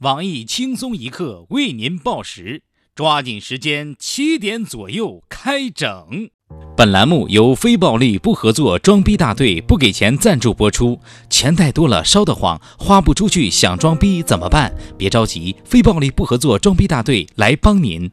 [0.00, 2.62] 网易轻松一刻为您报时，
[2.94, 6.30] 抓紧时间，七点左右开整。
[6.74, 10.98] 本栏目由非暴力不合作装逼大队不给钱赞助播出。
[11.28, 14.74] 钱太多了烧得慌，花不出去想装逼怎么办？
[14.96, 18.10] 别着急，非暴力不合作装逼大队来帮您。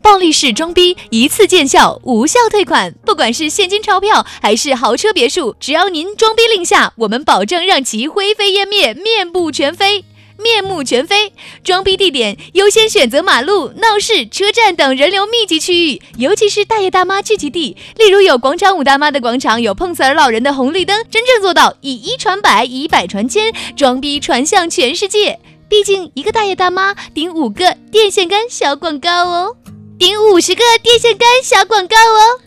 [0.00, 2.94] 暴力式装逼一次见效，无效退款。
[3.04, 10.06] 不管是现金钞票还是豪车别墅，只要您装逼令下，我们保证让其灰飞烟灭，面目全非。
[10.38, 11.32] 面目全非，
[11.64, 25.40] 装逼地点优先选择马路、闹市、车站等人流密集区域，尤其是大爷大妈聚集地，例如有广场舞大妈的广场，有碰瓷儿老人的红绿灯，真正做到以一传百，以百传千，装逼传向全世界。
[25.68, 29.56] 毕竟一个大爷大妈顶五个电线杆小广告哦，
[29.98, 32.40] 顶五十个电线杆小广告哦。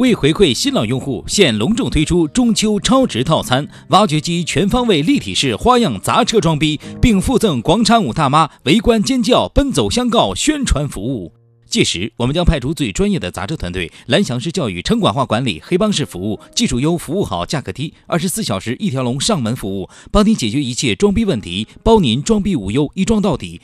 [0.00, 11.30] 为回馈新老用户，现隆重推出中秋超值套餐，挖掘机全方位立体式花样砸车装逼，并附赠广场舞大妈围观尖叫、奔走相告宣传服务。
[11.66, 23.60] 届时，我们将派出最专业的砸车团队，蓝翔式教育、城管化管理、黑帮式服务，技术优、服务好、价格低，二十四小时一条龙上门服务，帮您解决一切装逼问题，包您装逼无忧，一装到底，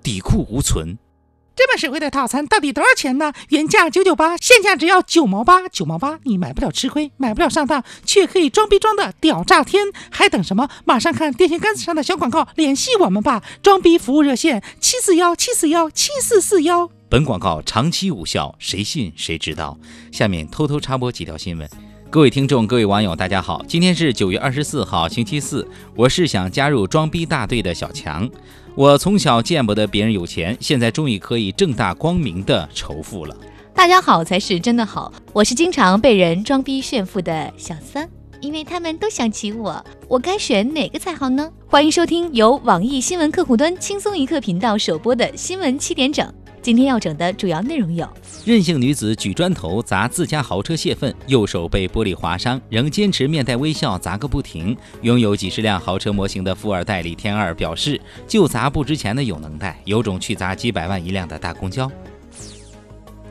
[0.00, 0.96] 底裤无存。
[1.54, 3.32] 这么实惠的套餐到底多少钱呢？
[3.50, 10.68] 原价九九八，现价只要九毛八，九毛八你买不了吃亏，买不了上当，却可以装逼装的屌炸天，还等什么？
[10.84, 13.42] 马上看电线杆子上的小广告，联系我们吧！
[13.62, 16.90] 装逼服务热线七四幺七四幺七四四幺。
[17.10, 19.78] 本广告长期无效，谁信谁知道。
[20.10, 21.68] 下面偷偷插播几条新闻。
[22.08, 28.28] 各位听众，各位网友，大家好，今天是九月二十四号，星期四，我是想加入装逼大队的小强。
[28.74, 33.36] 我从小见不得别人有钱，现在终于可以正大光明的仇富了。
[33.74, 38.08] 大家好才是真的好，我是经常被人装逼炫富的小三，
[38.40, 41.50] 因为他们都想娶我，我该选哪个才好呢？
[41.66, 46.32] 欢迎收听由网易新闻客户端轻松一刻频道首播的新闻七点整。
[46.62, 48.08] 今天要整的主要内容有：
[48.44, 54.76] 任性女子举砖头砸自家豪车泄愤，右手被玻璃划伤，仍坚持面带微笑砸个不停。
[55.00, 61.90] 拥有几十辆豪车模型的富二代李天二表示，就砸不值钱的有能耐，有种去砸几百万一辆的大公交。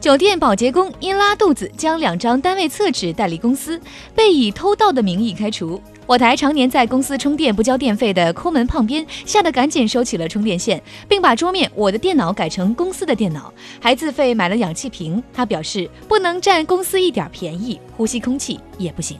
[0.00, 3.78] 酒店保洁工因拉肚子，将两张单位厕纸带离公司，
[4.14, 5.78] 被以偷盗的名义开除。
[6.06, 15.22] 我台常年在公司充电不交电费的抠门胖编，吓得赶紧收起了充电线，并把桌面我的电脑改成公司的电脑，还自费买了氧气瓶。
[15.34, 19.18] 他表示不能占公司一点便宜，呼吸空气也不行。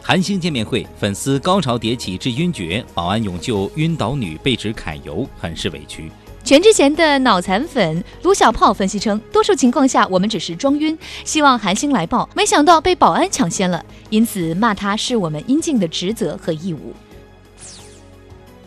[0.00, 6.10] 韩星见面会，粉丝高潮迭起致晕厥，保安勇救晕倒女被指揩油，很是委屈。
[6.48, 16.94] 全智贤的脑残粉卢小炮分析称，多数情况下我们只是装晕，希望韩星来报，没想到被保安抢先了，因此骂他是我们应尽的职责和义务。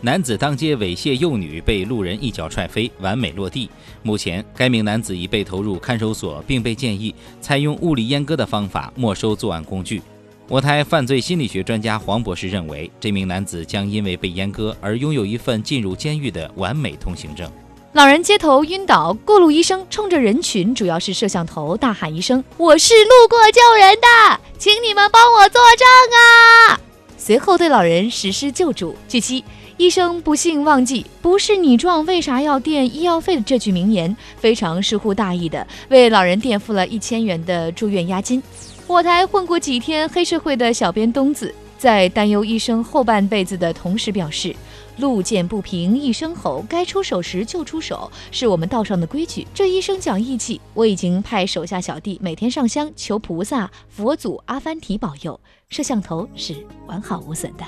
[0.00, 3.68] 男子当街猥亵幼女，被路人一脚踹飞，完美落地。
[4.04, 10.00] 目前，该名男子已被投入看守所，并被建议采用物理阉割的方法没收作案工具。
[10.46, 17.50] 我台犯罪心理学专家黄博士认为，这名男子将因为被阉割而拥有一份进入监狱的完美通行证。
[17.92, 25.86] 老人街头晕倒，过路医生冲着人群，主要是摄像头，大喊一声：“我是路过救人的，请你们帮我作证
[26.16, 26.80] 啊！”
[27.18, 28.96] 随后对老人实施救助。
[29.06, 29.44] 据悉，
[29.76, 38.42] 医生不幸忘记“不是你撞，为啥要垫医药费”的这句名言，非常疏忽大意的为老人垫付了一千元的住院押金。
[38.86, 44.56] 我台混过几天黑社会的小编东子，在担忧医生后半辈子的同时表示。
[44.98, 49.46] 路见不平一声吼，该出手时就出手，是我们道上的规矩。
[49.54, 55.38] 这医生讲义气，我已经派手下小弟每天上香求菩萨、佛祖、阿凡提保佑。
[55.70, 56.54] 摄像头是
[56.86, 57.64] 完好无损的。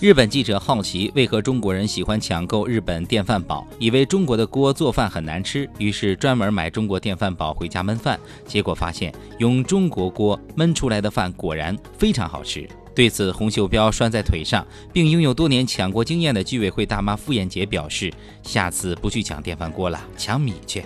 [0.00, 12.68] 日本记者好奇为何中国人喜欢抢购日本电饭煲，以为中国的锅做饭很难吃，于是专门买中国电饭煲回家焖饭，结果发现用中国锅焖出来的饭果然非常好吃。
[12.98, 20.82] 对此，洪秀彪拴在腿上，并拥有多年抢过经验的居委会大妈傅艳杰表示：“下次不去抢电饭锅了，抢米去。”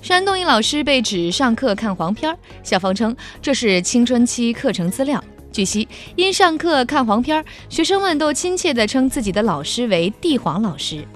[0.00, 5.22] 山东一老师被指上课看黄片，校方称这是青春期课程资料。
[5.52, 5.86] 据悉，
[6.16, 11.06] 因上课看黄片，学生们都亲切地称自己的老师为“帝皇老师”。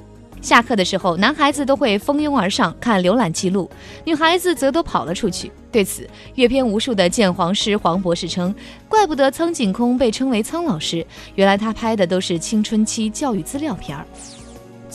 [0.44, 3.68] 下课的时候，男孩子都会蜂拥而上看浏览记录，
[4.04, 5.50] 女孩子则都跑了出去。
[5.72, 8.54] 对此，阅片无数的鉴黄师黄博士称
[8.86, 11.04] ：“怪不得苍井空被称为苍老师，
[11.34, 14.04] 原来他拍的都是青春期教育资料片儿。”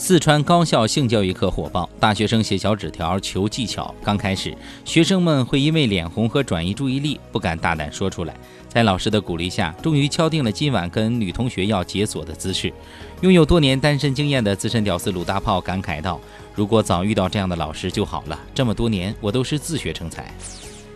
[0.02, 3.94] 四川高校性教育课火爆，大学生写小纸条求技巧。
[4.02, 8.34] 刚开始，学生们会因为脸红和转移注意力，不敢大胆说出来。
[8.66, 12.72] 在老师的鼓励下，终于敲定了今晚跟女同学要解锁的姿势。
[13.20, 16.18] 拥有多年单身经验的资深屌丝鲁大炮感慨道
[16.56, 20.34] ：“如果早遇到这样的老师就好了，这么多年我都是自学成才。”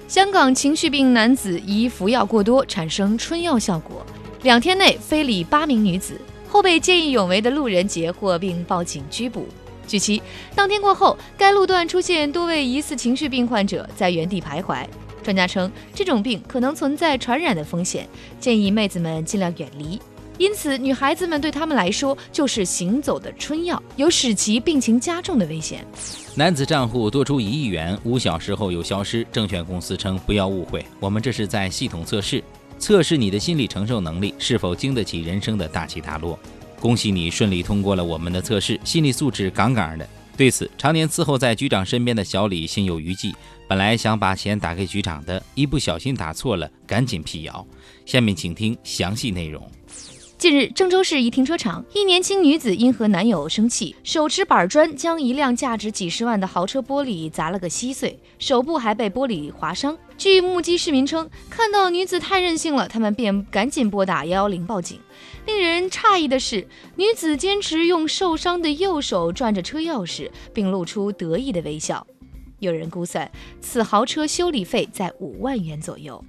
[0.09, 4.05] 香港情绪病男子疑服药过多产生春药效果，
[4.45, 6.19] 两天内非礼八名女子，
[6.55, 9.49] 后被见义勇为的路人截获并报警拘捕。
[9.89, 10.23] 据悉，
[10.55, 14.87] 当天过后，该路段出现多位疑似情绪病患者在原地徘徊。
[15.21, 18.09] 专家称，这种病可能存在传染的风险，
[18.39, 20.01] 建议妹子们尽量远离。
[20.39, 25.85] 因此，女孩子们对他们来说就是行走的春药，有使其病情加重的危险。
[26.37, 29.27] 男子账户多出一亿元，五小时后又消失。
[29.33, 32.43] 证券公司称：“不要误会，我们这是在系统测试，
[32.79, 36.38] 测试你的心理承受能力是否经得起人生的大起大落。
[36.81, 43.32] 恭喜你顺利通过了我们的测试，心理素质杠杠的。”对此，常年伺候在局长身边的小李心有余悸，
[43.69, 47.65] 本来想把钱打给局长的，一不小心打错了，赶紧辟谣。
[48.05, 49.65] 下面请听详细内容。
[50.36, 59.96] 近日，郑州市一停车场，一年轻女子因和男友生气，手持板砖将一辆价值几十万的豪车玻璃砸了个稀碎，手部还被玻璃划伤。
[60.19, 65.00] 据目击市民称，看到女子太任性了，他们便赶紧拨打幺幺零报警。
[65.46, 66.66] 令人诧异的是，
[66.96, 72.06] 女子坚持用受伤的右手转着车钥匙，并露出得意的微笑。
[72.58, 76.22] 有人估算，此豪车修理费在五万元左右。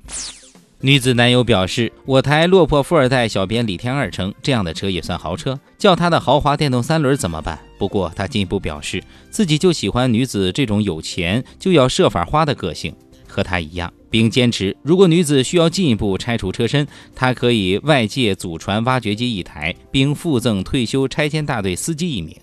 [0.85, 12.95] 女子男友表示：“我台落魄富二代小编李天二称，这样的车也算豪车，叫他的豪华电动三轮怎么办？”不过他进一步表示，自己就喜欢女子这种有钱就要设法花的个性，
[13.27, 22.35] 和他一样，并坚持如果女子需要进一步拆除车身，他可以外借祖传挖掘机一台，并附赠退休拆迁大队司机一名。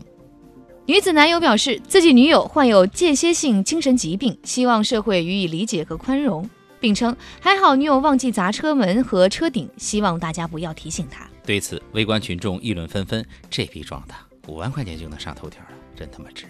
[0.86, 6.44] 女子男友表示，自己女友患有间歇性精神疾病，希望社会予以理解和宽容。
[6.82, 11.26] 并称还好女友忘记砸车门和车顶，希望大家不要提醒她。
[11.46, 14.14] 对此，围观群众议论纷纷：这逼装的，
[14.48, 16.46] 五万块钱就能上头条了，真他妈值！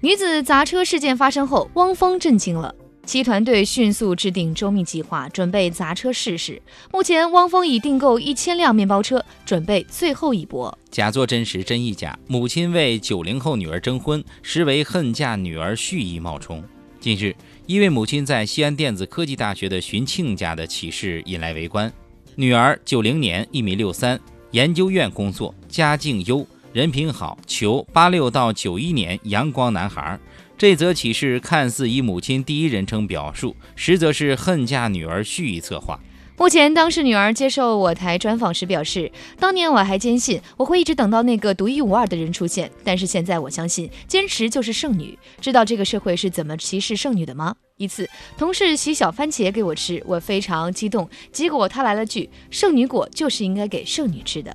[0.00, 2.74] 女子砸车事件发生后，汪峰震惊了，
[3.04, 6.62] 其团队迅速制定周密计划，准备砸车试试。
[6.92, 10.76] 目前，汪峰已订购一千辆面包车，准备最后一搏。
[10.90, 12.18] 假作真实，真亦假。
[12.28, 16.62] 母亲为九零后女儿征婚，实为恨嫁女儿蓄意冒充。
[17.02, 17.34] 近日。
[17.66, 21.92] 一位母亲在西安电子科技大学的寻亲家的启事引来围观。
[22.36, 24.18] 女儿九零年，一米六三，
[24.52, 30.16] 研究院工作，家境优，人品好，求八六到九一年阳光男孩。
[30.56, 35.98] 这则启事看似以母亲第一人称表述，实则是恨嫁女儿蓄意策划。
[36.42, 39.08] 目前，当事女儿接受我台专访时表示
[39.38, 45.16] ：“当年我还坚信我会一直等到那个独一无二的人出现，但是现在我相信，坚持就是剩女。
[45.40, 54.52] 知道这个社会是怎么歧视剩女的吗？”一次，同事洗小番茄给我吃，我非常激动，结果他来了句：“剩女果就是应该给剩女吃的。”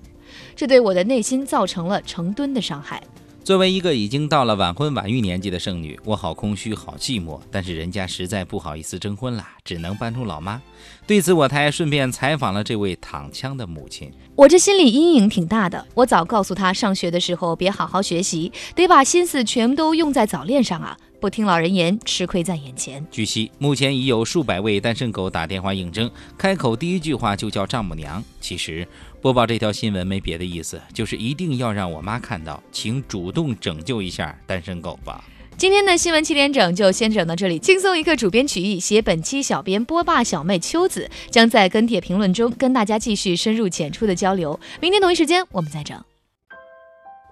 [0.58, 3.02] 这对我的内心造成了成吨的伤害。
[3.48, 7.40] 作为一个已经到了晚婚晚育年纪的剩女，我好空虚，好寂寞。
[7.50, 10.62] 但是人家实在不好意思征婚啦，只能搬出老妈。
[11.06, 14.12] 对此，我台顺便采访了这位躺枪的母亲。
[14.36, 15.88] 我这心理阴影挺大的。
[15.94, 20.98] 我早告诉她，上学的时候别好好学习，得把心思全都用在早恋上啊！
[21.22, 23.08] 不听老人言，吃亏在眼前。
[23.10, 28.22] 据悉，目前已有数百位单身狗打电话应征，开口第一句话就叫丈母娘。
[28.42, 28.86] 其实。
[29.22, 35.24] 播报这条新闻没别的意思，就是一定要让我妈看到，请主动拯救一下单身狗吧。
[35.58, 44.60] 今天的新闻七点整就先整到这里，轻松一刻主编曲艺，写本期小编波霸小妹秋子将在跟帖评论中跟大家继续深入浅出的交流。
[44.80, 46.00] 明天同一时间我们再整。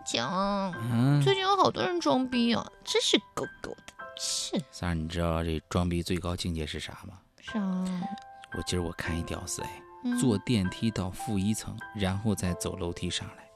[0.03, 0.73] 讲，
[1.23, 3.93] 最近有好多人装逼啊，真是够够的。
[4.19, 7.19] 切，三儿，你知道这装逼最高境界是啥吗？
[7.41, 7.59] 啥？
[8.57, 9.84] 我今儿我看一屌丝哎。
[10.19, 13.49] 坐电梯到负一层，然后再走楼梯上来。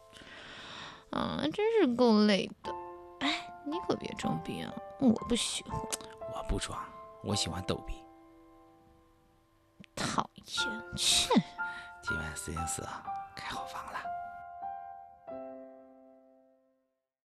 [1.11, 2.71] 啊，真是够累的。
[3.19, 5.79] 哎，你可别装逼啊，我不喜欢。
[5.79, 6.79] 我不装，
[7.23, 7.93] 我喜欢逗逼。
[9.95, 11.33] 讨厌，切！
[12.01, 12.81] 今晚四零四
[13.35, 13.98] 开好房了。